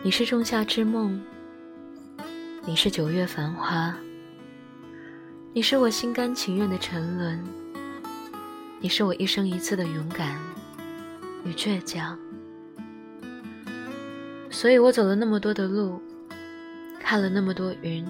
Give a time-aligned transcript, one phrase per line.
[0.00, 1.20] 你是仲夏之梦，
[2.64, 3.92] 你是九月繁花，
[5.52, 7.44] 你是我心甘情愿的沉沦，
[8.78, 10.38] 你是我一生一次的勇敢
[11.44, 12.16] 与倔强。
[14.50, 16.00] 所以我走了那么多的路，
[17.00, 18.06] 看了那么多云，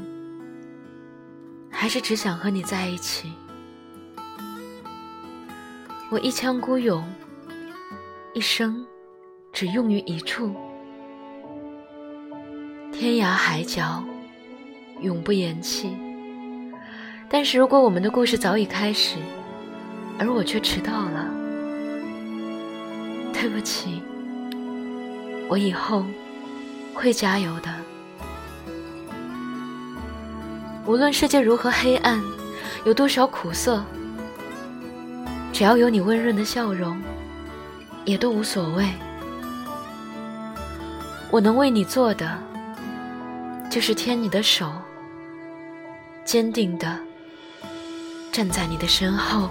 [1.71, 3.33] 还是只想和你在一起。
[6.11, 7.03] 我一腔孤勇，
[8.35, 8.87] 一生
[9.55, 10.55] 只用于一处。
[12.99, 14.03] 天涯海角，
[15.03, 15.97] 永不言弃。
[17.29, 19.19] 但是如果我们的故事早已开始，
[20.19, 21.31] 而我却迟到了，
[23.33, 24.03] 对不起，
[25.49, 26.05] 我以后
[26.93, 27.73] 会加油的。
[30.85, 32.21] 无论世界如何黑暗，
[32.85, 33.81] 有多少苦涩，
[35.53, 37.01] 只要有你温润的笑容，
[38.05, 38.89] 也都无所谓。
[41.31, 42.37] 我能为你做的。
[43.79, 44.73] 就是牵你的手，
[46.25, 46.99] 坚定的
[48.33, 49.49] 站在你的身后。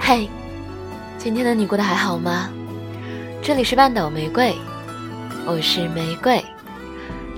[0.00, 0.26] 嘿，
[1.18, 2.48] 今天的你过得还好吗？
[3.42, 4.56] 这里是半岛玫瑰，
[5.46, 6.42] 我是玫瑰。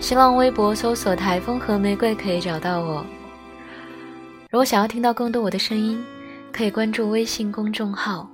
[0.01, 3.05] 新浪微博搜索“台风和玫瑰”可以找到我。
[4.53, 6.05] 如果想要听到更多我的声音，
[6.53, 8.31] 可以关注微信公众号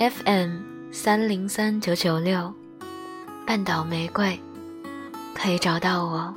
[0.00, 0.56] FM
[0.90, 2.52] 三零三九九六
[3.46, 4.40] 半岛玫瑰，
[5.36, 6.34] 可以找到我。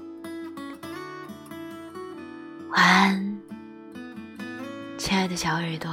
[2.70, 3.42] 晚安，
[5.00, 5.90] 亲爱的小耳朵。